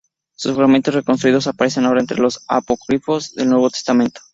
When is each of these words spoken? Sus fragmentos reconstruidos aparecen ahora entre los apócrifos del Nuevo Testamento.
Sus 0.35 0.55
fragmentos 0.55 0.95
reconstruidos 0.95 1.45
aparecen 1.45 1.85
ahora 1.85 1.99
entre 2.01 2.17
los 2.17 2.43
apócrifos 2.47 3.35
del 3.35 3.49
Nuevo 3.49 3.69
Testamento. 3.69 4.19